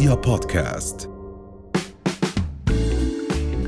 رؤيا 0.00 0.14
بودكاست. 0.14 1.10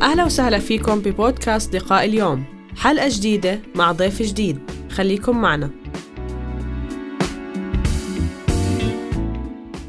أهلا 0.01 0.25
وسهلا 0.25 0.59
فيكم 0.59 1.01
ببودكاست 1.01 1.77
لقاء 1.77 2.05
اليوم. 2.05 2.45
حلقة 2.77 3.09
جديدة 3.11 3.61
مع 3.75 3.93
ضيف 3.93 4.23
جديد. 4.23 4.59
خليكم 4.91 5.41
معنا. 5.41 5.71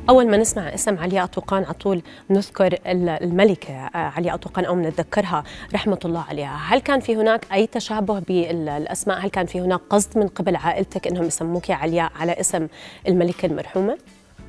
أول 0.10 0.30
ما 0.30 0.38
نسمع 0.38 0.74
اسم 0.74 0.98
علياء 0.98 1.26
طوقان 1.26 1.64
على 1.64 1.74
طول 1.74 2.02
نذكر 2.30 2.78
الملكة 2.86 3.73
علياء 3.94 4.36
طوقان 4.36 4.66
أو 4.66 4.75
نتذكرها 4.75 5.44
رحمة 5.73 6.00
الله 6.05 6.25
عليها. 6.30 6.60
هل 6.68 6.80
كان 6.80 7.00
في 7.00 7.16
هناك 7.16 7.46
أي 7.54 7.68
تشابه 7.68 8.20
بالأسماء؟ 8.20 9.25
هل 9.25 9.30
كان 9.30 9.46
في 9.46 9.62
هناك 9.62 9.82
قصد 9.89 10.18
من 10.18 10.28
قبل 10.28 10.55
عائلتك 10.55 11.07
أنهم 11.07 11.25
يسموك 11.25 11.71
علياء 11.71 12.12
على 12.16 12.32
اسم 12.32 12.68
الملكة 13.07 13.46
المرحومة؟ 13.46 13.98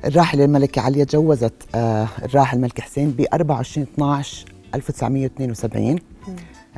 الراحلة 0.05 0.45
الملكة 0.45 0.81
عليا 0.81 1.03
تجوزت 1.03 1.53
آه، 1.75 2.07
الراحل 2.23 2.57
الملك 2.57 2.79
حسين 2.81 3.09
ب 3.11 3.25
24 3.33 3.87
12 3.93 4.45
1972 4.75 5.99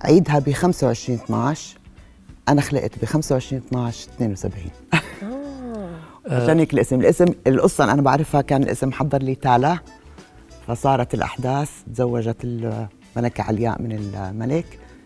عيدها 0.03 0.39
ب 0.39 0.51
25 0.51 1.19
12 1.19 1.77
أنا 2.49 2.61
خلقت 2.61 2.91
ب 3.01 3.05
25 3.05 3.61
12 3.67 4.09
72 4.15 4.65
عشان 6.27 6.59
هيك 6.59 6.73
الاسم 6.73 6.99
الاسم 6.99 7.25
القصة 7.47 7.83
أنا 7.83 8.01
بعرفها 8.01 8.41
كان 8.41 8.63
الاسم 8.63 8.91
حضر 8.91 9.17
لي 9.23 9.35
تالا 9.35 9.77
فصارت 10.67 11.13
الأحداث 11.13 11.69
تزوجت 11.93 12.37
الملكة 12.43 13.43
علياء 13.43 13.81
من 13.81 13.91
الملك 13.91 14.65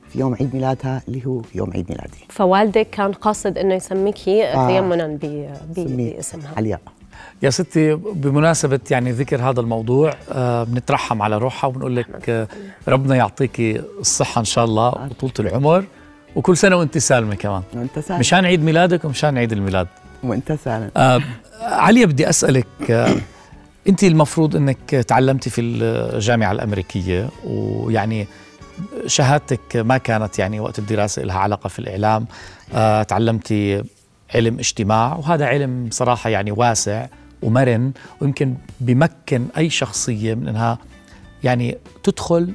في 0.10 0.20
يوم 0.20 0.36
عيد 0.36 0.56
ميلادها 0.56 1.02
اللي 1.08 1.26
هو 1.26 1.42
يوم 1.56 1.72
عيد 1.74 1.90
ميلادي. 1.90 2.18
فوالدك 2.30 2.90
كان 2.90 3.12
قاصد 3.12 3.58
إنه 3.58 3.74
يسميكي 3.76 4.44
آه. 4.46 4.68
تيمنا 4.68 5.08
ب- 5.08 5.20
ب- 5.70 5.74
سميت 5.76 6.16
باسمها. 6.16 6.54
علياء. 6.58 6.82
يا 7.44 7.50
ستي 7.50 7.96
بمناسبة 7.96 8.80
يعني 8.92 9.12
ذكر 9.12 9.42
هذا 9.50 9.60
الموضوع 9.62 10.14
آه 10.32 10.64
بنترحم 10.64 11.22
على 11.22 11.38
روحها 11.38 11.68
وبنقول 11.68 11.96
لك 11.96 12.30
آه 12.30 12.48
ربنا 12.88 13.16
يعطيكي 13.16 13.82
الصحة 14.00 14.40
إن 14.40 14.46
شاء 14.46 14.66
الله 14.66 14.88
وطولة 14.88 15.34
العمر 15.40 15.86
وكل 16.36 16.58
سنة 16.58 16.76
وأنت 16.76 16.98
سالمة 16.98 17.36
كمان. 17.36 17.64
وأنت 17.74 18.00
سالم. 18.00 18.20
مشان 18.20 18.46
عيد 18.46 18.64
ميلادك 18.64 19.06
ومشان 19.06 19.38
عيد 19.38 19.52
الميلاد. 19.52 19.88
وأنت 20.24 20.52
سالم. 20.52 20.92
آه 20.98 21.22
عليا 21.62 22.06
بدي 22.06 22.30
أسألك 22.30 22.92
آه 22.92 23.16
أنت 23.88 24.04
المفروض 24.04 24.56
أنك 24.56 24.90
تعلمتي 24.90 25.50
في 25.50 25.62
الجامعة 25.62 26.52
الأمريكية 26.52 27.30
ويعني 27.46 28.28
شهادتك 29.06 29.76
ما 29.78 29.98
كانت 29.98 30.40
يعني 30.40 30.60
وقت 30.60 30.80
الدراسة 30.80 31.22
لها 31.22 31.40
علاقة 31.40 31.68
في 31.68 31.80
الإعلام 31.80 32.26
آه 32.74 33.04
تعلمتي 33.04 33.84
علم 34.36 34.60
اجتماع 34.60 35.16
وهذا 35.16 35.46
علم 35.46 35.90
صراحة 35.92 36.30
يعني 36.30 36.52
واسع 36.52 37.08
ومرن 37.42 37.92
ويمكن 38.22 38.56
بمكن 38.80 39.46
أي 39.58 39.70
شخصية 39.70 40.34
من 40.34 40.48
أنها 40.48 40.78
يعني 41.44 41.78
تدخل 42.04 42.54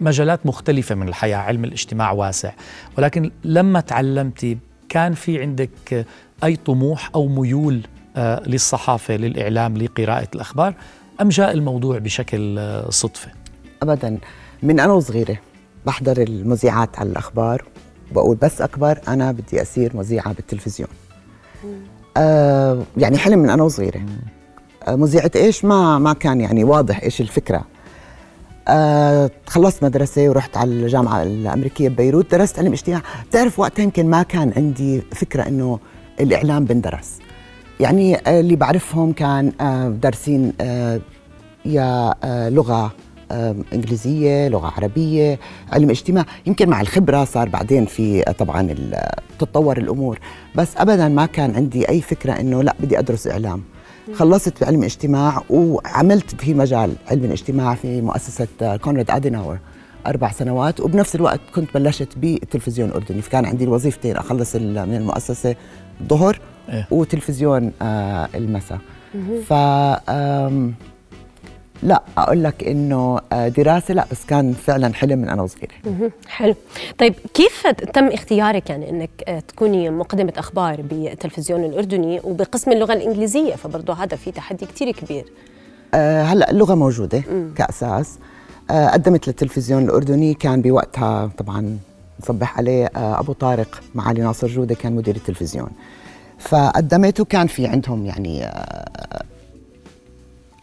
مجالات 0.00 0.46
مختلفة 0.46 0.94
من 0.94 1.08
الحياة 1.08 1.36
علم 1.36 1.64
الاجتماع 1.64 2.12
واسع. 2.12 2.52
ولكن 2.98 3.30
لما 3.44 3.80
تعلمتي 3.80 4.58
كان 4.88 5.14
في 5.14 5.40
عندك 5.40 6.06
أي 6.44 6.56
طموح 6.56 7.10
أو 7.14 7.28
ميول 7.28 7.80
آه، 8.16 8.42
للصحافة 8.46 9.16
للإعلام 9.16 9.76
لقراءة 9.76 10.28
الأخبار؟ 10.34 10.74
أم 11.20 11.28
جاء 11.28 11.52
الموضوع 11.52 11.98
بشكل 11.98 12.58
آه، 12.58 12.90
صدفة؟ 12.90 13.30
ابدا. 13.82 14.18
من 14.62 14.80
أنا 14.80 14.92
وصغيرة 14.92 15.36
بحضر 15.86 16.22
المذيعات 16.22 16.98
على 16.98 17.10
الأخبار 17.10 17.64
بقول 18.12 18.36
بس 18.36 18.60
اكبر 18.60 19.00
أنا 19.08 19.32
بدي 19.32 19.62
اصير 19.62 19.96
مذيعة 19.96 20.32
بالتلفزيون. 20.32 20.88
آه 22.16 22.82
يعني 22.96 23.18
حلم 23.18 23.38
من 23.38 23.50
أنا 23.50 23.62
وصغيرة. 23.62 24.00
آه 24.88 24.96
مذيعة 24.96 25.30
إيش؟ 25.36 25.64
ما 25.64 25.98
ما 25.98 26.12
كان 26.12 26.40
يعني 26.40 26.64
واضح 26.64 27.02
إيش 27.02 27.20
الفكرة. 27.20 27.64
آه 28.68 29.30
خلصت 29.46 29.84
مدرسة 29.84 30.28
ورحت 30.28 30.56
على 30.56 30.70
الجامعة 30.70 31.22
الأمريكية 31.22 31.88
ببيروت 31.88 32.30
درست 32.30 32.58
علم 32.58 32.72
اجتماع. 32.72 33.02
بتعرف 33.28 33.58
وقتها 33.58 33.82
يمكن 33.82 34.10
ما 34.10 34.22
كان 34.22 34.52
عندي 34.56 35.00
فكرة 35.00 35.48
إنه 35.48 35.78
الإعلام 36.20 36.64
بندرس. 36.64 37.18
يعني 37.80 38.30
اللي 38.40 38.56
بعرفهم 38.56 39.12
كان 39.12 39.52
آه، 39.60 39.88
دارسين 39.88 40.52
آه، 40.60 41.00
يا 41.64 42.14
آه، 42.24 42.48
لغة 43.30 43.38
آه، 43.38 43.54
إنجليزية 43.72 44.48
لغة 44.48 44.72
عربية 44.76 45.38
علم 45.72 45.90
اجتماع. 45.90 46.24
يمكن 46.46 46.68
مع 46.68 46.80
الخبرة 46.80 47.24
صار 47.24 47.48
بعدين 47.48 47.86
في 47.86 48.28
آه، 48.28 48.32
طبعا 48.32 48.60
ال- 48.60 49.00
تتطور 49.38 49.78
الأمور. 49.78 50.18
بس 50.54 50.68
أبدا 50.76 51.08
ما 51.08 51.26
كان 51.26 51.54
عندي 51.56 51.88
أي 51.88 52.00
فكرة 52.00 52.32
إنه 52.32 52.62
لا 52.62 52.74
بدي 52.80 52.98
أدرس 52.98 53.26
إعلام. 53.26 53.62
خلصت 54.14 54.64
بعلم 54.64 54.82
اجتماع 54.82 55.42
وعملت 55.50 56.34
في 56.40 56.54
مجال 56.54 56.92
علم 57.10 57.24
الاجتماع 57.24 57.74
في 57.74 58.00
مؤسسة 58.00 58.48
آه، 58.62 58.76
كونراد 58.76 59.10
أديناور 59.10 59.58
أربع 60.06 60.30
سنوات. 60.30 60.80
وبنفس 60.80 61.14
الوقت 61.14 61.40
كنت 61.54 61.74
بلشت 61.74 62.18
بالتلفزيون 62.18 62.88
الأردني 62.88 63.22
فكان 63.22 63.46
عندي 63.46 63.64
الوظيفتين 63.64 64.16
أخلص 64.16 64.54
ال- 64.54 64.88
من 64.88 64.94
المؤسسة 64.96 65.56
الظهر 66.00 66.38
إيه. 66.68 66.86
وتلفزيون 66.90 67.72
آه 67.82 68.28
المساء. 68.34 68.78
ف 69.46 69.52
لا 71.82 72.02
أقول 72.18 72.44
لك 72.44 72.64
إنه 72.64 73.20
آه، 73.32 73.48
دراسة 73.48 73.94
لا 73.94 74.06
بس 74.10 74.24
كان 74.24 74.52
فعلا 74.52 74.94
حلم 74.94 75.18
من 75.18 75.28
أنا 75.28 75.42
وصغيرة. 75.42 76.10
حلو. 76.28 76.54
طيب 76.98 77.14
كيف 77.34 77.66
تم 77.66 78.06
اختيارك 78.06 78.70
يعني 78.70 78.90
إنك 78.90 79.10
آه، 79.28 79.40
تكوني 79.40 79.90
مقدمة 79.90 80.32
أخبار 80.36 80.82
بالتلفزيون 80.82 81.64
الأردني 81.64 82.20
وبقسم 82.24 82.72
اللغة 82.72 82.92
الإنجليزية؟ 82.92 83.54
فبرضه 83.54 83.94
هذا 83.94 84.16
في 84.16 84.30
تحدي 84.30 84.66
كتير 84.66 84.90
كبير. 84.90 85.24
آه، 85.94 86.22
هلأ 86.22 86.50
اللغة 86.50 86.74
موجودة 86.74 87.22
كأساس. 87.56 88.18
آه، 88.70 88.88
قدمت 88.88 89.28
للتلفزيون 89.28 89.84
الأردني 89.84 90.34
كان 90.34 90.62
بوقتها 90.62 91.30
طبعا 91.38 91.78
نصبح 92.22 92.58
عليه 92.58 92.90
أبو 92.96 93.32
طارق 93.32 93.80
معالي 93.94 94.22
ناصر 94.22 94.46
جودة 94.46 94.74
كان 94.74 94.92
مدير 94.92 95.16
التلفزيون. 95.16 95.70
فقدمت 96.38 97.20
وكان 97.20 97.46
في 97.46 97.66
عندهم 97.66 98.06
يعني 98.06 98.50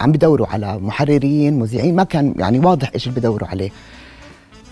عم 0.04 0.12
بدوروا 0.12 0.46
على 0.46 0.78
محررين 0.78 1.58
مذيعين 1.58 1.96
ما 1.96 2.04
كان 2.04 2.34
يعني 2.38 2.58
واضح 2.58 2.90
إيش 2.94 3.08
اللي 3.08 3.20
بدوروا 3.20 3.48
عليه. 3.48 3.70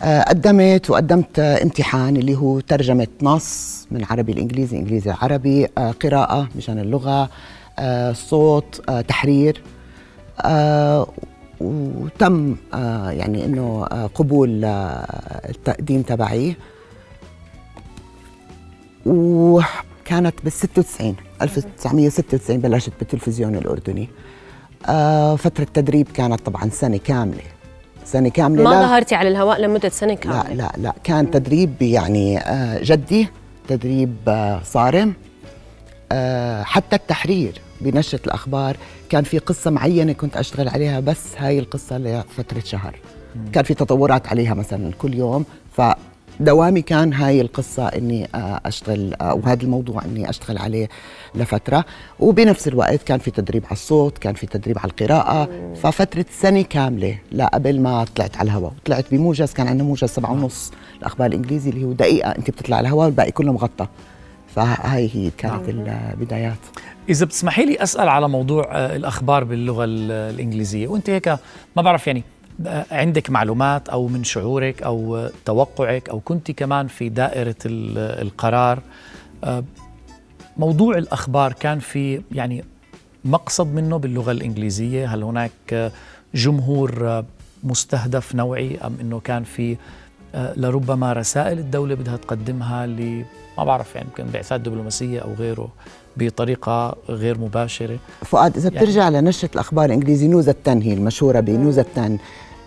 آه، 0.02 0.22
قدمت 0.22 0.90
وقدمت 0.90 1.38
امتحان 1.38 2.16
اللي 2.16 2.34
هو 2.34 2.60
ترجمة 2.60 3.06
نص 3.22 3.86
من 3.90 4.04
عربي 4.04 4.32
لإنجليزي 4.32 4.76
إنجليزي 4.76 5.10
عربي 5.10 5.68
آه، 5.78 5.90
قراءة 5.90 6.48
مشان 6.56 6.78
اللغة 6.78 7.30
آه، 7.78 8.12
صوت 8.12 8.90
تحرير 9.08 9.62
وتم 11.60 12.56
يعني 13.10 13.44
إنه 13.44 13.84
قبول 14.14 14.64
التقديم 14.64 16.02
تبعي. 16.02 16.56
وكانت 19.06 20.34
بال 20.44 20.52
96 20.52 21.16
1996 21.42 22.60
بلشت 22.60 22.92
بالتلفزيون 22.98 23.54
الأردني. 23.54 24.08
آه، 24.88 25.36
فترة 25.36 25.66
تدريب 25.74 26.08
كانت 26.14 26.40
طبعا 26.46 26.68
سنة 26.70 26.96
كاملة. 26.96 27.42
سنة 28.04 28.28
كاملة 28.28 28.62
ما 28.64 28.68
لا- 28.68 28.82
ظهرتي 28.82 29.14
على 29.14 29.28
الهواء 29.28 29.60
لمدة 29.60 29.88
سنة 29.88 30.08
لا 30.12 30.14
كاملة؟ 30.20 30.54
لا 30.54 30.72
لا. 30.76 30.92
كان 31.04 31.30
تدريب 31.30 31.82
يعني 31.82 32.38
آه، 32.38 32.78
جدي 32.82 33.28
تدريب 33.68 34.16
آه، 34.28 34.60
صارم. 34.64 35.14
آه، 36.12 36.62
حتى 36.62 36.96
التحرير 36.96 37.60
بنشرة 37.80 38.20
الأخبار 38.26 38.76
كان 39.08 39.24
في 39.24 39.38
قصة 39.38 39.70
معينة 39.70 40.12
كنت 40.12 40.36
أشتغل 40.36 40.68
عليها 40.68 41.00
بس 41.00 41.22
هاي 41.38 41.58
القصة 41.58 41.98
لفترة 41.98 42.60
شهر. 42.64 42.98
كان 43.52 43.64
في 43.64 43.74
تطورات 43.74 44.26
عليها 44.28 44.54
مثلا 44.54 44.92
كل 44.98 45.14
يوم 45.14 45.44
فدوامي 46.38 46.82
كان 46.82 47.12
هاي 47.12 47.40
القصة 47.40 47.86
إني 47.88 48.28
آه، 48.34 48.60
أشتغل 48.66 49.14
آه، 49.20 49.34
وهذا 49.34 49.62
الموضوع 49.62 50.04
إني 50.04 50.30
أشتغل 50.30 50.58
عليه 50.58 50.88
لفترة. 51.34 51.84
وبنفس 52.20 52.68
الوقت 52.68 53.02
كان 53.02 53.18
في 53.18 53.30
تدريب 53.30 53.64
على 53.64 53.72
الصوت 53.72 54.18
كان 54.18 54.34
في 54.34 54.46
تدريب 54.46 54.78
على 54.78 54.90
القراءة. 54.90 55.48
ففترة 55.82 56.24
سنة 56.40 56.62
كاملة 56.62 57.18
لا 57.32 57.46
قبل 57.46 57.80
ما 57.80 58.04
طلعت 58.16 58.36
على 58.36 58.46
الهواء. 58.46 58.72
طلعت 58.84 59.04
بموجز 59.10 59.52
كان 59.52 59.66
عندنا 59.68 59.84
موجز 59.88 60.08
سبعة 60.08 60.32
ونص 60.32 60.72
الأخبار 60.98 61.26
الإنجليزي 61.26 61.70
اللي 61.70 61.84
هو 61.84 61.92
دقيقة 61.92 62.30
أنت 62.30 62.50
بتطلع 62.50 62.76
على 62.76 62.88
الهواء 62.88 63.06
والباقي 63.06 63.30
كله 63.32 63.52
مغطى. 63.52 63.86
فهاي 64.54 65.10
هي 65.14 65.30
كانت 65.38 65.68
البدايات. 65.68 66.58
إذا 67.08 67.26
بتسمحي 67.26 67.64
لي 67.64 67.82
أسأل 67.82 68.08
على 68.08 68.28
موضوع 68.28 68.68
آه، 68.72 68.96
الأخبار 68.96 69.44
باللغة 69.44 69.84
ال- 69.84 70.10
الإنجليزية. 70.34 70.88
وأنت 70.88 71.10
هيك 71.10 71.28
ما 71.76 71.82
بعرف 71.82 72.06
يعني 72.06 72.18
آه، 72.20 72.31
عندك 72.90 73.30
معلومات 73.30 73.88
أو 73.88 74.08
من 74.08 74.24
شعورك 74.24 74.82
آه، 75.16 75.30
توقعك 75.44 76.08
أو 76.08 76.20
كنت 76.20 76.50
كمان 76.50 76.86
في 76.86 77.08
دائرة 77.08 77.54
ال- 77.66 77.98
القرار 77.98 78.78
آه، 79.44 79.64
موضوع 80.56 80.98
الأخبار 80.98 81.52
كان 81.52 81.78
في 81.78 82.22
يعني 82.32 82.64
مقصد 83.24 83.66
منه 83.74 83.96
باللغة 83.96 84.32
الإنجليزية؟ 84.32 85.14
هل 85.14 85.22
هناك 85.22 85.92
جمهور 86.34 87.24
مستهدف 87.64 88.34
نوعي 88.34 88.78
أم 88.84 88.96
أنه 89.00 89.20
كان 89.20 89.44
في 89.44 89.76
آه، 90.34 90.52
لربما 90.56 91.12
رسائل 91.12 91.58
الدولة 91.58 91.94
بدها 91.94 92.16
تقدمها 92.16 92.86
ل 92.86 93.24
ما 93.58 93.64
بعرف 93.64 93.94
يعني 93.94 94.08
يمكن 94.08 94.32
بعثات 94.32 94.60
دبلوماسية 94.60 95.20
أو 95.20 95.32
غيره؟ 95.34 95.68
بطريقة 96.16 96.94
غير 97.08 97.38
مباشرة. 97.38 97.98
فؤاد 98.24 98.56
إذا 98.56 98.68
يعني- 98.70 98.80
بترجع 98.86 99.08
لنشرة 99.08 99.50
الأخبار 99.54 99.84
الإنجليزي 99.84 100.26
نيوز 100.28 100.48
التن 100.48 100.82
هي 100.82 100.92
المشهورة 100.92 101.40
بنيوز 101.40 101.78
التن. 101.78 102.18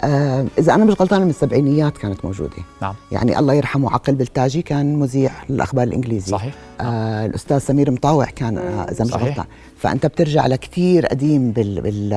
آه 0.04 0.46
إذا 0.60 0.74
أنا 0.76 0.86
مش 0.86 1.02
غلطانة 1.02 1.24
من 1.24 1.30
السبعينيات 1.30 1.98
كانت 1.98 2.26
موجودة. 2.26 2.52
نعم. 2.82 2.94
يعني 3.12 3.40
الله 3.40 3.54
يرحمه 3.54 3.92
عقل 3.94 4.16
بلتاجي 4.16 4.62
كان 4.62 4.96
مذيع 4.96 5.32
للأخبار 5.50 5.84
الإنجليزي. 5.88 6.32
صحيح. 6.32 6.54
آه 6.82 7.26
الأستاذ 7.26 7.58
سمير 7.58 7.92
مطاوع 7.92 8.26
كان 8.26 8.58
آه 8.58 8.84
إذا 8.92 9.06
مش 9.06 9.12
صحيح. 9.12 9.28
غلطان 9.28 9.46
فأنت 9.78 10.06
بترجع 10.06 10.48
لكثير 10.48 11.06
قديم 11.06 11.52
بال, 11.52 11.82
بال 11.82 12.14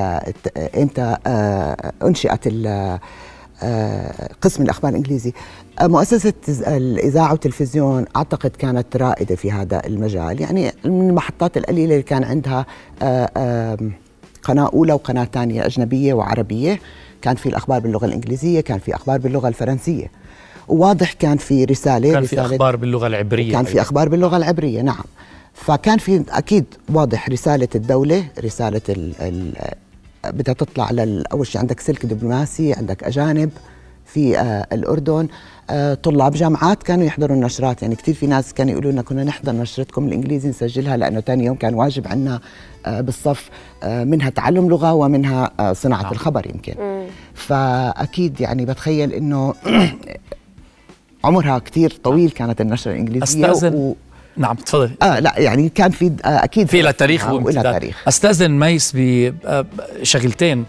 إمتى 0.77 1.15
آه 1.27 1.93
أنشئت 2.03 2.47
ال- 2.47 2.67
آه، 2.67 2.99
قسم 4.41 4.63
الأخبار 4.63 4.91
الإنجليزي. 4.91 5.33
مؤسسة 5.81 6.33
الإذاعة 6.67 7.31
والتلفزيون 7.31 8.05
أعتقد 8.15 8.49
كانت 8.49 8.97
رائدة 8.97 9.35
في 9.35 9.51
هذا 9.51 9.81
المجال. 9.85 10.41
يعني 10.41 10.71
من 10.85 11.09
المحطات 11.09 11.57
القليلة 11.57 11.91
اللي 11.91 12.03
كان 12.03 12.23
عندها 12.23 12.65
آه، 13.01 13.77
قناة 14.43 14.69
أولى 14.73 14.93
وقناة 14.93 15.27
ثانية 15.33 15.65
أجنبية 15.65 16.13
وعربية. 16.13 16.79
كان 17.21 17.35
في 17.35 17.49
الأخبار 17.49 17.79
باللغة 17.79 18.05
الإنجليزية 18.05 18.61
كان 18.61 18.79
في 18.79 18.95
أخبار 18.95 19.19
باللغة 19.19 19.47
الفرنسية. 19.47 20.11
وواضح 20.67 21.13
كان 21.13 21.37
في 21.37 21.65
رسالة 21.65 22.11
كان 22.13 22.23
في 22.23 22.35
رسالة 22.35 22.55
أخبار 22.55 22.75
باللغة 22.75 23.07
العبرية 23.07 23.51
كان 23.51 23.65
في. 23.65 23.81
أخبار 23.81 24.09
باللغة 24.09 24.37
العبرية 24.37 24.81
نعم. 24.81 25.03
فكان 25.53 25.97
في 25.97 26.23
أكيد 26.29 26.65
واضح 26.93 27.29
رسالة 27.29 27.67
الدولة 27.75 28.25
رسالة 28.43 28.81
ال 28.89 29.13
ال 29.21 29.53
بدها 30.25 30.53
تطلع 30.53 30.91
لل- 30.91 31.27
أول 31.27 31.47
شيء 31.47 31.61
عندك 31.61 31.79
سلك 31.79 32.05
دبلوماسي 32.05 32.73
عندك 32.73 33.03
أجانب 33.03 33.49
في 34.05 34.39
آه 34.39 34.67
الأردن. 34.71 35.27
آه 35.69 35.93
طلاب 35.93 36.31
جامعات 36.33 36.83
كانوا 36.83 37.05
يحضروا 37.05 37.35
النشرات. 37.35 37.81
يعني 37.81 37.95
كثير 37.95 38.13
في 38.15 38.27
ناس 38.27 38.53
كانوا 38.53 38.71
يقولوا 38.71 38.91
لنا 38.91 39.01
كنا 39.01 39.23
نحضر 39.23 39.51
نشرتكم 39.51 40.07
الإنجليزي 40.07 40.49
نسجلها 40.49 40.97
لأنه 40.97 41.19
ثاني 41.21 41.45
يوم 41.45 41.55
كان 41.55 41.73
واجب 41.73 42.07
عنا 42.07 42.39
آه 42.85 43.01
بالصف 43.01 43.49
منها 43.85 44.29
تعلم 44.29 44.69
لغة 44.69 44.93
ومنها 44.93 45.73
صناعة. 45.73 46.11
الخبر 46.11 46.47
يمكن. 46.47 46.73
فأكيد 47.33 48.41
يعني 48.41 48.65
بتخيل 48.65 49.13
إنه 49.13 49.53
عمرها 51.23 51.59
كتير 51.59 51.99
طويل 52.03 52.29
كانت 52.31 52.61
النشرة 52.61 52.91
الإنجليزية 52.91 53.51
أستأذن 53.51 53.75
و... 53.75 53.95
نعم 54.37 54.55
تفضل 54.55 54.91
آه 55.01 55.19
لا 55.19 55.33
يعني 55.39 55.69
كان 55.69 55.91
في 55.91 56.05
آه 56.25 56.27
أكيد 56.43 56.67
في 56.67 56.81
لها 56.81 56.91
تاريخ 56.91 57.25
آه، 57.25 57.33
وإلها 57.33 57.45
وامتداد. 57.45 57.73
تاريخ. 57.73 58.03
أستاذن 58.07 58.51
ميس 58.59 58.91
بشغلتين 58.95 60.65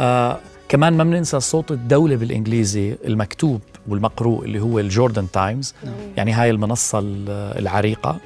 آه 0.00 0.38
كمان 0.68 0.96
ما 0.96 1.04
بننسى 1.04 1.40
صوت 1.40 1.70
الدولة 1.70 2.16
بالإنجليزي 2.16 2.96
المكتوب 3.04 3.60
والمقروء 3.88 4.44
اللي 4.44 4.60
هو 4.60 4.78
ال 4.78 4.85
Jordan 4.85 5.26
Times. 5.32 5.74
يعني 6.16 6.32
هاي 6.32 6.50
المنصة 6.50 6.98
ال- 6.98 7.58
العريقة. 7.58 8.16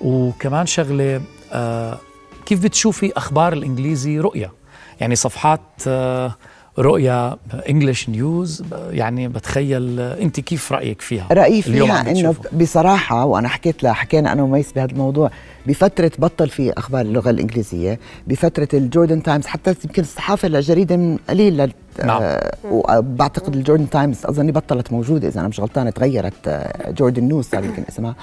وكمان 0.00 0.66
شغلة 0.66 1.20
آه 1.52 1.98
كيف 2.46 2.62
بتشوفي 2.62 3.12
أخبار 3.16 3.52
الإنجليزي 3.52 4.18
رؤيا؟ 4.18 4.52
يعني 5.00 5.14
صفحات 5.16 5.60
آه 5.88 6.36
رؤيا 6.78 7.36
English 7.68 8.08
news 8.08 8.62
يعني 8.90 9.28
بتخيل 9.28 10.00
آه، 10.00 10.22
أنت 10.22 10.40
كيف 10.40 10.72
رأيك 10.72 11.00
فيها 11.02 11.26
عم 11.30 11.72
فيها 11.72 12.00
إنه 12.00 12.30
بتشوفه. 12.30 12.56
بصراحة 12.58 13.24
وأنا 13.24 13.48
حكيت 13.48 13.82
لها 13.82 13.92
حكينا 13.92 14.32
أنا 14.32 14.42
وميس 14.42 14.72
بهذا 14.72 14.92
الموضوع 14.92 15.30
بفترة 15.66 16.10
بطل 16.18 16.48
في 16.48 16.72
أخبار 16.72 17.00
اللغة 17.00 17.30
الإنجليزية 17.30 17.98
بفترة 18.26 18.68
ال 18.74 18.81
Jordan 18.81 19.22
Times 19.22 19.46
حتى 19.46 19.74
يمكن 19.84 20.02
الصحافة 20.02 20.48
الجريدة 20.48 20.96
من 20.96 21.16
قليل 21.30 21.56
لل- 21.56 21.72
نعم. 22.04 22.22
آه 22.22 22.54
وبعتقد 22.70 23.54
ال 23.56 23.61
Jordan 23.61 23.90
Times 23.90 24.18
أظني 24.26 24.52
بطلت 24.52 24.92
موجودة 24.92 25.28
إذا 25.28 25.40
أنا 25.40 25.48
مش 25.48 25.60
غلطانة 25.60 25.90
تغيرت 25.90 26.48
آه 26.48 26.90
Jordan 26.90 27.24
News 27.24 27.44
صار 27.44 27.64
يمكن 27.64 27.82
اسمها 27.88 28.14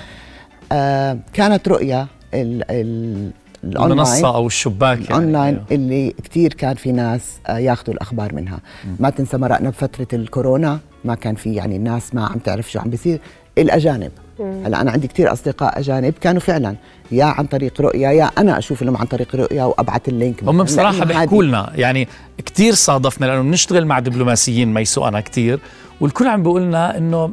آه 0.72 1.18
كانت 1.34 1.68
رؤيا 1.68 2.08
ال 2.34 2.64
ال 2.72 3.32
الأونلاين. 3.64 3.92
المنصه 3.92 4.36
أو 4.36 4.48
الشباك 4.48 4.98
يعني. 5.10 5.14
اونلاين 5.14 5.54
أيوه. 5.54 5.66
اللي 5.72 6.14
كثير 6.24 6.54
كان 6.54 6.76
في 6.76 6.92
ناس 6.92 7.22
آه، 7.48 7.58
ياخذوا 7.58 7.94
الأخبار 7.96 8.36
منها 8.36 8.60
ما 9.00 9.10
تنسى 9.10 9.38
مرقنا 9.38 9.70
بفترة 9.70 10.08
الكورونا 10.14 10.80
ما 11.06 11.16
كان 11.16 11.36
في 11.36 11.54
يعني 11.54 11.76
الناس 11.76 12.16
ما 12.16 12.26
عم 12.26 12.40
تعرف 12.40 12.72
شو 12.72 12.80
عم 12.80 12.90
بيصير 12.90 13.20
الأجانب 13.58 14.12
هلأ 14.40 14.82
أنا 14.82 14.92
عندي 14.92 15.08
كثير 15.08 15.34
أصدقاء 15.34 15.80
أجانب 15.80 16.14
كانوا 16.22 16.42
فعلا 16.42 16.76
يا 17.12 17.26
عن 17.26 17.46
طريق 17.46 17.82
رؤيا 17.82 18.12
يا 18.12 18.32
أنا 18.38 18.58
أشوف 18.58 18.84
لهم 18.84 18.98
عن 18.98 19.06
طريق 19.06 19.36
رؤيا 19.36 19.64
وأبعث 19.64 20.10
اللينك 20.10 20.44
هم 20.44 20.64
لأنه 20.64 21.06
بيحكوا. 21.06 21.44
لنا 21.44 21.72
يعني 21.76 22.08
كتير 22.46 22.74
صادفنا 22.74 23.26
لأنه 23.26 23.42
بنشتغل 23.42 23.86
مع 23.86 24.00
دبلوماسيين 24.00 24.74
ميسو 24.74 25.08
أنا 25.08 25.22
كتير 25.22 25.60
والكل 26.02 26.28
عم 26.28 26.44
بيقول 26.44 26.62
لنا 26.62 26.98
إنه 26.98 27.32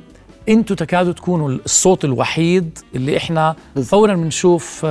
أنتوا 0.49 0.77
تكادوا 0.77 1.13
تكونوا 1.13 1.49
الصوت 1.51 2.05
الوحيد 2.05 2.79
اللي 2.95 3.17
إحنا 3.17 3.57
بالضبط. 3.75 3.91
فورا 3.91 4.15
بنشوف 4.15 4.87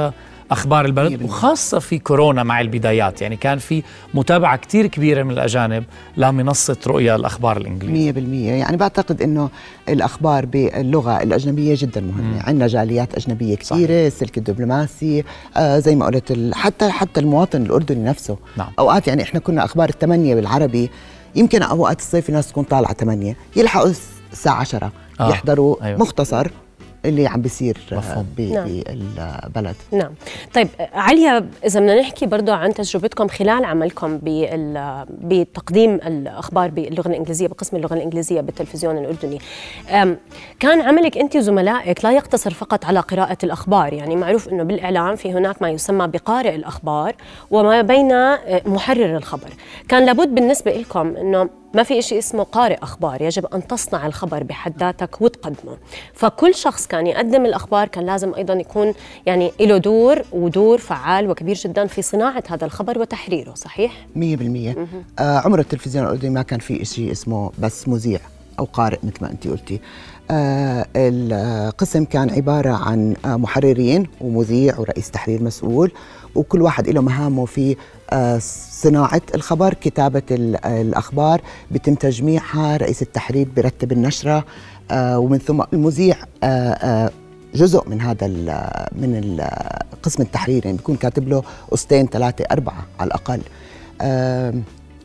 مية 0.86 0.86
البلد. 0.86 1.24
وخاصة 1.24 1.80
في 1.80 2.00
كورونا 2.00 2.44
مع 2.44 2.62
البدايات 2.62 3.22
يعني 3.22 3.36
كان 3.36 3.58
في 3.58 3.84
متابعة 4.14 4.56
كتير 4.58 4.88
كبيرة 4.88 5.24
من 5.24 5.32
الأجانب 5.32 5.84
لمنصة 6.18 6.78
رؤيا 6.88 7.16
الأخبار 7.16 7.58
الإنجليزية 7.58 7.94
مية 8.04 8.12
بالمية 8.12 8.52
يعني 8.52 8.78
بعتقد 8.78 9.22
إنه 9.22 9.50
الأخبار 9.90 10.46
باللغة 10.46 11.22
الأجنبية 11.24 11.76
جدا 11.78 12.02
مهمة 12.02 12.42
عندنا 12.44 12.68
جاليات 12.68 13.16
أجنبية 13.16 13.56
كثيره 13.56 14.08
السلك 14.08 14.38
الدبلوماسي 14.38 15.24
آه 15.58 15.80
زي 15.80 15.96
ما 15.96 16.06
قلت 16.06 16.52
حتى 16.54 16.90
حتى 16.92 17.20
المواطن 17.20 17.62
الأردني 17.62 18.04
نفسه 18.04 18.38
نعم. 18.58 18.68
أوقات 18.80 19.08
يعني 19.08 19.24
إحنا 19.24 19.40
كنا 19.40 19.66
أخبار 19.66 19.90
الثمانية 19.90 20.36
بالعربي 20.36 20.90
يمكن 21.36 21.62
أوقات 21.62 22.00
الصيف 22.00 22.30
الناس 22.30 22.48
تكون 22.48 22.64
طالعة 22.64 22.94
ثمانية 22.94 23.36
يلحقوا 23.56 23.88
الس- 23.90 24.10
الساعة 24.32 24.56
10 24.60 24.92
آه، 25.20 25.30
يحضروا. 25.30 25.86
أيوة. 25.86 26.00
مختصر 26.00 26.48
اللي 27.06 27.28
عم 27.28 27.42
بيصير 27.42 27.78
آه، 27.92 27.96
نعم. 27.96 28.26
بالبلد. 28.38 29.76
نعم. 29.92 30.12
طيب 30.54 30.68
عليا 30.94 31.50
إذا 31.66 31.80
بدنا 31.80 32.00
نحكي 32.00 32.26
برضو 32.26 32.52
عن 32.52 32.74
تجربتكم 32.74 33.28
خلال 33.28 33.66
عملكم 33.66 34.18
بال- 34.18 35.06
بتقديم 35.22 35.96
الأخبار 35.96 36.70
باللغة 36.70 37.08
الإنجليزية 37.08 37.48
بقسم 37.48 37.78
اللغة 37.78 37.94
الإنجليزية 37.94 38.42
بالتلفزيون 38.42 38.98
الأردني. 38.98 39.40
أم، 39.90 40.18
كان 40.60 40.82
عملك 40.82 41.18
أنت 41.18 41.36
وزملائك 41.36 42.06
لا 42.06 42.12
يقتصر 42.12 42.54
فقط 42.54 42.86
على 42.86 43.00
قراءة 43.00 43.38
الأخبار 43.44 43.94
يعني 43.94 44.16
معروف 44.16 44.50
أنه 44.50 44.64
بالإعلام 44.64 45.16
في 45.16 45.32
هناك 45.34 45.62
ما 45.62 45.70
يسمى 45.70 46.08
بقارئ 46.08 46.56
الأخبار 46.56 47.16
وما 47.52 47.82
بين 47.82 48.12
آه، 48.12 48.62
محرر 48.66 49.18
الخبر. 49.18 49.50
كان 49.90 50.06
لابد 50.06 50.28
بالنسبة 50.36 50.72
لكم 50.72 51.16
أنه 51.18 51.50
ما 51.74 51.84
في 51.84 52.02
شيء 52.02 52.20
اسمه 52.20 52.44
قارئ 52.44 52.78
أخبار 52.84 53.22
يجب 53.22 53.46
أن 53.46 53.68
تصنع 53.68 54.06
الخبر 54.08 54.44
بحد 54.44 54.80
ذاتك 54.80 55.22
وتقدمه. 55.22 55.78
فكل 56.14 56.56
شخص 56.56 56.88
كان 56.88 57.08
يقدم 57.08 57.46
الأخبار 57.46 57.88
كان 57.88 58.06
لازم 58.06 58.34
أيضا 58.34 58.54
يكون 58.54 58.94
يعني 59.26 59.52
له 59.60 59.78
دور 59.78 60.22
ودور 60.32 60.78
فعال 60.78 61.30
وكبير 61.30 61.56
جدا 61.56 61.88
في 61.88 62.02
صناعة 62.02 62.44
هذا 62.50 62.66
الخبر 62.66 63.00
وتحريره 63.00 63.54
صحيح؟ 63.54 64.08
مية 64.16 64.36
بالمية. 64.38 64.88
آه 65.20 65.40
عمر 65.40 65.60
التلفزيون 65.60 66.06
الأردني 66.06 66.30
ما 66.30 66.42
كان 66.42 66.60
في 66.60 66.86
شيء 66.86 67.12
اسمه 67.12 67.52
بس 67.60 67.88
مذيع 67.88 68.20
أو 68.60 68.66
قارئ 68.66 68.98
مثل 69.04 69.18
ما 69.22 69.32
أنت 69.32 69.48
قلتي. 69.48 69.80
آه 70.32 70.86
القسم 70.96 72.06
كان 72.06 72.30
عبارة 72.30 72.72
عن 72.72 73.16
آه 73.26 73.36
محررين 73.36 74.08
ومذيع 74.22 74.80
ورئيس 74.80 75.12
تحرير 75.12 75.44
مسؤول 75.44 75.92
وكل 76.36 76.62
واحد 76.62 76.90
له 76.90 77.02
مهامه 77.02 77.46
في 77.46 77.76
صناعة 78.82 79.22
الخبر 79.36 79.74
كتابة 79.74 80.22
ال- 80.32 80.66
الأخبار 80.66 81.42
بتم 81.72 81.96
تجميعها 81.96 82.78
رئيس 82.78 83.02
التحرير 83.02 83.48
برتب 83.56 83.92
النشرة 83.92 84.46
آه 84.92 85.20
ومن 85.20 85.38
ثم 85.38 85.62
المذيع 85.74 86.16
آه 86.44 86.48
آه 86.74 87.12
جزء 87.56 87.90
من 87.90 88.02
هذا 88.02 88.26
ال 88.26 88.70
من 88.92 89.42
قسم 90.04 90.22
التحرير 90.24 90.66
يعني 90.66 90.78
بيكون 90.78 90.96
كاتب 90.96 91.28
له 91.28 91.44
قسطين 91.72 92.08
ثلاثة 92.08 92.46
أربعة 92.52 92.86
على 93.00 93.08
الأقل. 93.08 93.42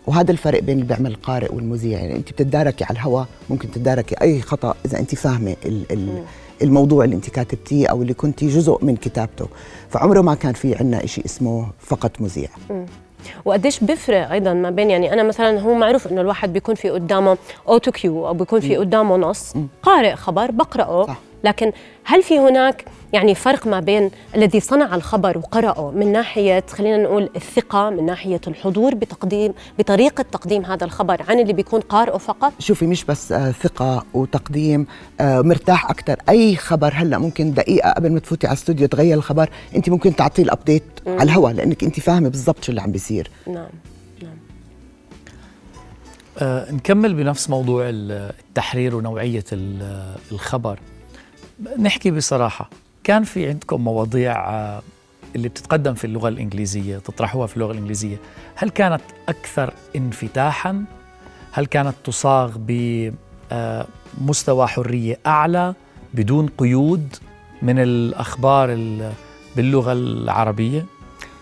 وهذا 0.06 0.30
الفرق 0.30 0.60
بين 0.62 0.74
اللي 0.74 0.88
بيعمل 0.88 1.10
القارئ 1.10 1.54
والمذيع 1.54 1.98
يعني 2.00 2.16
أنت 2.16 2.30
بتتداركي 2.32 2.84
على 2.84 2.92
الهواء 2.92 3.26
ممكن 3.50 3.70
تتداركي 3.70 4.14
أي 4.22 4.40
خطأ 4.40 4.74
إذا 4.86 4.98
أنت 4.98 5.14
فاهمة 5.14 5.56
ال 5.64 5.92
ال 5.92 6.22
الموضوع 6.62 7.04
اللي 7.04 7.16
أنت 7.16 7.30
كاتبتيه 7.30 7.86
أو 7.86 8.02
اللي 8.02 8.14
كنتي 8.14 8.48
جزء 8.48 8.78
من 8.82 8.96
كتابته. 8.96 9.46
فعمره 9.88 10.20
ما 10.20 10.34
كان 10.34 10.52
في 10.52 10.74
عنا 10.74 11.06
شيء 11.06 11.24
اسمه 11.24 11.66
فقط 11.78 12.20
مذيع. 12.20 12.48
وقديش 13.44 13.80
بيفرق 13.80 14.30
أيضا 14.30 14.52
ما 14.52 14.70
بين 14.70 14.90
يعني 14.90 15.12
أنا 15.12 15.22
مثلا 15.22 15.60
هو 15.60 15.74
معروف 15.74 16.06
إنه 16.06 16.20
الواحد 16.20 16.52
بيكون 16.52 16.74
في 16.74 16.90
قدامه 16.90 17.38
autocue 17.68 18.28
أو 18.28 18.34
بيكون 18.34 18.60
في 18.60 18.76
قدامه 18.76 19.16
نص. 19.16 19.54
قارئ 19.82 20.14
خبر 20.14 20.50
بقرأه. 20.50 21.06
صح. 21.06 21.18
لكن 21.44 21.72
هل 22.04 22.22
في 22.22 22.38
هناك 22.38 22.84
يعني 23.12 23.34
فرق 23.34 23.66
ما 23.66 23.80
بين 23.80 24.10
الذي 24.34 24.60
صنع 24.60 24.94
الخبر 24.94 25.38
وقرأه 25.38 25.90
من 25.90 26.12
ناحية 26.12 26.64
خلينا 26.70 26.96
نقول 26.96 27.30
الثقة 27.36 27.90
من 27.90 28.06
ناحية 28.06 28.40
الحضور 28.46 28.94
بتقديم 28.94 29.52
بطريقة 29.78 30.22
تقديم 30.32 30.64
هذا 30.64 30.84
الخبر 30.84 31.22
عن 31.28 31.38
اللي 31.40 31.52
بيكون 31.52 31.80
قارئه 31.80 32.18
فقط؟ 32.18 32.52
شوفي 32.58 32.86
مش 32.86 33.04
بس 33.04 33.32
آه، 33.32 33.50
ثقة 33.50 34.04
وتقديم 34.14 34.86
آه، 35.20 35.40
مرتاح 35.40 35.90
أكثر 35.90 36.16
أي 36.28 36.56
خبر 36.56 36.92
هلأ 36.94 37.18
ممكن 37.18 37.54
دقيقة 37.54 37.90
قبل 37.90 38.12
ما 38.12 38.20
تفوتي 38.20 38.46
على 38.46 38.54
الاستوديو 38.54 38.86
تغير 38.86 39.16
الخبر 39.16 39.50
أنت 39.76 39.88
ممكن 39.88 40.16
تعطيه 40.16 40.42
الأبديت 40.42 40.82
على 41.06 41.22
الهواء 41.22 41.52
لأنك 41.52 41.84
أنت 41.84 42.00
فاهمة 42.00 42.28
بالضبط 42.28 42.64
شو 42.64 42.70
اللي 42.70 42.80
عم 42.82 42.92
بيصير. 42.92 43.30
نعم. 43.46 43.68
آه 46.38 46.72
نكمل 46.72 47.14
بنفس 47.14 47.50
موضوع 47.50 47.88
ال- 47.88 48.32
التحرير 48.48 48.96
ونوعية 48.96 49.44
ال- 49.52 50.14
الخبر. 50.32 50.78
نحكي 51.78 52.10
بصراحة 52.10 52.70
كان 53.04 53.24
في 53.24 53.48
عندكم 53.48 53.80
مواضيع 53.80 54.50
آه، 54.50 54.82
اللي 55.36 55.48
بتتقدم 55.48 55.94
في 55.94 56.04
اللغة 56.04 56.28
الإنجليزية 56.28 56.98
تطرحوها 56.98 57.46
في 57.46 57.56
اللغة 57.56 57.72
الإنجليزية. 57.72 58.16
هل 58.54 58.70
كانت 58.70 59.02
أكثر 59.28 59.74
انفتاحا؟ 59.96 60.84
هل 61.52 61.66
كانت 61.66 61.94
تصاغ 62.04 62.52
بمستوى 64.18 64.66
حرية 64.66 65.18
أعلى 65.26 65.74
بدون 66.14 66.48
قيود 66.58 67.16
من 67.62 67.78
الأخبار 67.78 68.68
باللغة 69.56 69.92
العربية؟ 69.92 70.86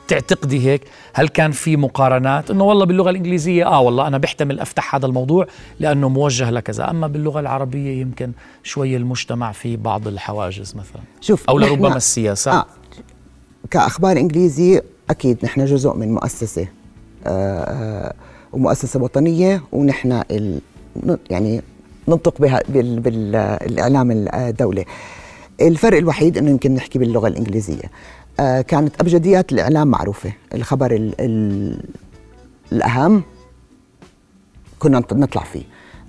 تعتقدي 0.08 0.66
هيك؟ 0.66 0.82
هل 1.12 1.28
كان 1.28 1.50
في 1.50 1.76
مقارنات؟ 1.76 2.50
إنه 2.50 2.64
والله 2.64 2.84
باللغة 2.86 3.10
الإنجليزية 3.10 3.66
آه 3.66 3.80
والله 3.80 4.06
أنا 4.06 4.18
بحتمل 4.18 4.60
أفتح 4.60 4.94
هذا 4.94 5.06
الموضوع 5.06 5.46
لأنه 5.80 6.08
موجه 6.08 6.50
لكذا. 6.50 6.90
أما 6.90 7.06
باللغة 7.06 7.40
العربية 7.40 8.00
يمكن 8.00 8.32
شوي 8.62 8.96
المجتمع 8.96 9.52
في 9.52 9.76
بعض 9.76 10.08
الحواجز 10.08 10.74
مثلا. 10.76 11.02
شوف 11.20 11.48
أو 11.48 11.58
لربما 11.58 11.96
السياسة. 11.96 12.52
آه 12.52 12.66
كأخبار 13.70 14.16
إنجليزي 14.16 14.82
أكيد 15.10 15.38
نحن 15.44 15.64
جزء 15.64 15.94
من 15.94 16.14
مؤسسة 16.14 16.68
آه 17.26 17.60
آه 17.60 18.14
ومؤسسة 18.52 19.02
وطنية 19.02 19.62
ونحن 19.72 20.22
ال 20.30 20.60
يعني 21.30 21.62
ننطق 22.08 22.40
بها 22.40 22.62
بالإعلام 22.68 24.10
الدولي. 24.34 24.84
الفرق 25.60 25.98
الوحيد 25.98 26.38
إنه 26.38 26.50
يمكن 26.50 26.74
نحكي 26.74 26.98
باللغة 26.98 27.28
الإنجليزية. 27.28 27.90
كانت 28.38 29.00
أبجديات 29.00 29.52
الإعلام 29.52 29.88
معروفة. 29.88 30.32
الخبر 30.54 30.90
ال 30.94 31.14
ال 31.20 31.76
الأهم 32.72 33.22
كنا 34.78 34.98
نطلع 35.12 35.42
فيه. 35.42 35.62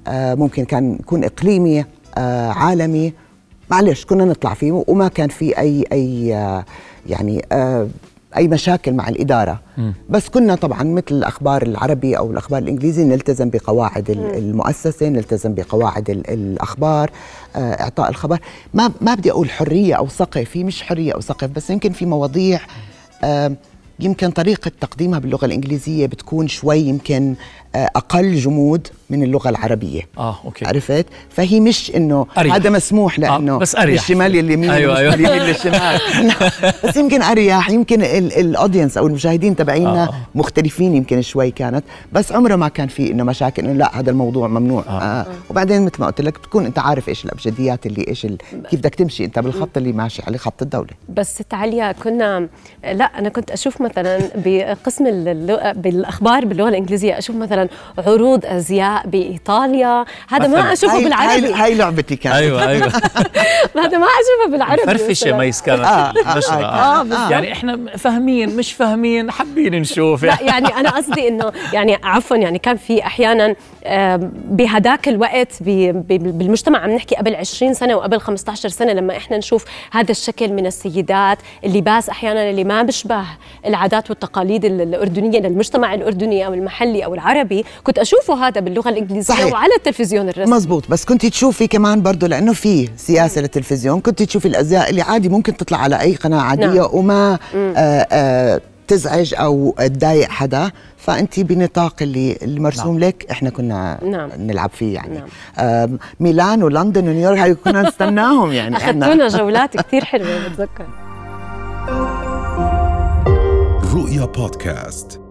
آه 0.08 0.36
ممكن 0.36 0.66
كان 0.66 0.94
يكون 1.00 1.24
إقليمي 1.24 1.86
آه 2.18 2.50
عالمي. 2.52 3.14
معلش 3.72 4.06
كنا 4.06 4.26
نطلع 4.26 4.54
فيه 4.54 4.84
وما 4.88 5.08
كان 5.08 5.30
في 5.30 5.58
أي 5.92 6.36
آه 6.36 6.66
يعني 7.08 7.46
آه 7.52 7.88
أي 8.38 8.48
مشاكل 8.48 8.94
مع 8.94 9.10
الإدارة 9.10 9.60
م. 9.78 9.92
بس 10.10 10.30
كنا 10.30 10.56
طبعا 10.56 10.84
مثل 10.84 11.06
الأخبار 11.12 11.62
العربي 11.64 12.18
أو 12.18 12.32
الأخبار 12.32 12.62
الإنجليزي 12.62 13.04
نلتزم 13.04 13.50
بقواعد 13.50 14.12
م. 14.12 14.14
المؤسسة 14.14 15.10
نلتزم 15.10 15.54
بقواعد 15.54 16.10
الأخبار 16.10 17.12
آه، 17.56 17.60
إعطاء 17.82 18.10
الخبر 18.10 18.40
ما 18.74 18.92
ما 19.02 19.16
بدي 19.16 19.32
أقول 19.32 19.50
حرية 19.50 19.94
أو 19.94 20.08
ثقه 20.08 20.44
في 20.44 20.64
مش 20.64 20.84
حرية 20.84 21.14
أو 21.14 21.22
ثقه 21.22 21.48
بس 21.48 21.70
يمكن 21.70 21.92
في 21.92 22.06
مواضيع 22.06 22.60
آه 23.24 23.52
يمكن 24.00 24.32
طريقة 24.32 24.72
تقديمها 24.82 25.20
باللغة 25.20 25.46
الإنجليزية 25.46 26.06
بتكون 26.06 26.48
شوي 26.48 26.80
يمكن 26.80 27.36
آه، 27.76 27.90
أقل 27.96 28.36
جمود 28.36 28.88
من 29.14 29.24
اللغة 29.24 29.50
العربية 29.50 30.02
آه 30.18 30.40
okay 30.46 30.66
عرفت؟ 30.66 31.06
فهي 31.30 31.60
مش 31.60 31.92
إنه 31.96 32.28
أريح. 32.38 32.56
هذا 32.56 32.70
مسموح 32.70 33.20
لأنه 33.20 33.56
آه 33.56 33.58
بس 33.58 33.76
أريح 33.76 34.02
الشمال 34.02 34.32
لليمين 34.32 34.70
أيوة 34.70 34.98
أيوة. 34.98 35.14
اليمين 35.14 35.42
للشمال 35.42 36.00
بس 36.86 36.98
يمكن 36.98 37.22
أريح 37.22 37.70
يمكن 37.70 38.04
ال 38.04 38.14
audience 38.14 38.98
أو 38.98 39.08
المشاهدين 39.08 39.56
تبعينا 39.56 40.04
آه. 40.04 40.14
مختلفين 40.36 40.96
يمكن 40.96 41.22
شوي 41.22 41.52
كانت 41.52 41.84
بس 42.14 42.32
عمره 42.32 42.56
ما 42.56 42.68
كان 42.68 42.88
في 42.88 43.12
إنه 43.12 43.24
مشاكل 43.24 43.66
إنه 43.66 43.74
لا 43.74 44.00
هذا 44.00 44.12
الموضوع 44.12 44.48
ممنوع 44.48 44.84
آه. 44.88 45.02
آه. 45.02 45.26
وبعدين 45.50 45.86
مثل 45.86 45.96
ما 46.00 46.06
قلت 46.06 46.22
لك 46.22 46.40
بتكون 46.40 46.66
أنت 46.66 46.80
عارف 46.80 47.10
إيش 47.10 47.26
الأبجديات 47.26 47.86
اللي 47.86 48.06
إيش 48.08 48.26
ال... 48.26 48.38
كيف 48.70 48.80
بدك 48.80 48.96
تمشي 48.96 49.26
أنت 49.26 49.40
بالخط 49.40 49.78
اللي 49.78 49.92
ماشي 49.92 50.22
عليه 50.28 50.38
خط 50.38 50.62
الدولة 50.62 50.90
بس 51.10 51.42
تعاليا 51.50 51.92
كنا 51.92 52.48
لا 52.84 53.06
أنا 53.06 53.30
كنت 53.30 53.52
أشوف 53.52 53.82
مثلا 53.82 54.20
بقسم 54.36 55.08
اللغة 55.08 55.72
بالأخبار 55.72 56.46
باللغة 56.46 56.70
الإنجليزية 56.70 57.18
أشوف 57.18 57.36
مثلا 57.36 57.70
عروض 57.98 58.46
أزياء 58.46 59.03
بإيطاليا. 59.06 60.06
هذا 60.30 60.48
ما 60.48 60.74
أشوفه 60.74 60.96
هاي 60.96 61.04
بالعربي. 61.04 61.46
هاي, 61.46 61.54
هاي 61.54 61.76
لعبتي 61.76 62.16
كانت. 62.16 62.36
أيوه 62.36 62.68
أيوه. 62.68 62.88
هذا 63.84 63.98
ما 63.98 64.08
أشوفه 64.08 64.52
بالعربي. 64.52 64.84
فرفشه 64.84 65.38
ميس 65.38 65.62
كانت. 65.62 65.82
آه 65.82 66.14
نشرة 66.38 66.54
آه 66.54 67.02
آه. 67.02 67.02
آه 67.02 67.30
يعني 67.32 67.52
إحنا 67.52 67.98
فاهمين 67.98 68.56
مش 68.56 68.74
فاهمين 68.74 69.32
حابين 69.32 69.82
نشوف. 69.82 70.24
لا 70.24 70.38
يعني 70.42 70.68
أنا 70.68 70.90
قصدي 70.90 71.28
إنه 71.28 71.52
يعني 71.74 72.00
عفوا 72.04 72.38
يعني 72.38 72.60
كان 72.60 72.78
في 72.78 73.06
أحيانا 73.06 73.56
بهداك 74.50 75.08
الوقت 75.08 75.64
بالمجتمع 75.64 76.80
عم 76.80 76.90
نحكي 76.92 77.16
قبل 77.16 77.36
20 77.36 77.74
سنة 77.74 77.96
وقبل 77.96 78.20
15 78.20 78.70
سنة 78.70 78.94
لما 78.94 79.18
إحنا 79.18 79.38
نشوف 79.38 79.66
هذا 79.92 80.12
الشكل 80.12 80.54
من 80.54 80.66
السيدات 80.66 81.38
اللباس 81.64 82.10
أحيانا 82.10 82.50
اللي 82.50 82.64
ما 82.64 82.84
بيشبه 82.84 83.24
العادات 83.66 84.10
والتقاليد 84.10 84.66
الأردنية 84.66 85.40
للمجتمع 85.40 85.94
الأردني 85.94 86.46
أو 86.46 86.54
المحلي 86.54 87.06
أو 87.06 87.14
العربي. 87.14 87.66
كنت 87.84 88.00
أشوفه 88.00 88.48
هذا 88.48 88.62
باللغة 88.62 88.83
الإنجليزية 88.90 89.34
صحيح. 89.34 89.54
وعلى 89.54 89.76
التلفزيون 89.78 90.30
الرسمي 90.30 90.56
مزبوط 90.56 90.90
بس 90.90 91.06
كنت 91.06 91.26
تشوفي 91.26 91.68
كمان 91.68 92.02
برضه 92.02 92.28
لأنه 92.28 92.54
في 92.54 92.90
سياسة 92.98 93.42
للتلفزيون 93.42 94.00
كنت 94.00 94.24
تشوفي 94.24 94.48
الأزياء 94.48 94.90
اللي 94.90 95.02
عادي 95.02 95.30
ممكن 95.30 95.58
تطلع 95.58 95.78
على 95.78 96.02
أي 96.02 96.16
قناة 96.16 96.42
عادية 96.42 96.66
نعم. 96.66 96.90
وما 96.94 97.40
آآ 97.56 98.08
آآ 98.12 98.62
تزعج 98.88 99.34
أو 99.38 99.76
تضايق 99.80 100.30
حدا 100.30 100.72
فانت 100.98 101.40
بنطاق 101.40 101.96
اللي 102.02 102.38
المرسوم 102.42 103.00
نعم. 103.00 103.10
لك 103.10 103.26
إحنا 103.32 103.50
كنا 103.50 104.00
نعم. 104.04 104.30
نلعب 104.38 104.70
فيه 104.70 104.94
يعني 104.94 105.24
نعم. 105.58 106.00
ميلان 106.20 106.64
ولندن 106.64 107.08
ونيويورك 107.08 107.40
هاي 107.40 107.56
كنا 107.56 107.82
نستناهم 107.82 108.52
يعني 108.60 108.78
أخذتونا 108.78 109.28
جولات 109.28 109.78
كثير 109.78 110.06
حلوة 110.06 110.48
بتذكر 110.48 110.88
رؤيا 113.94 114.26
بودكاست 114.26 115.23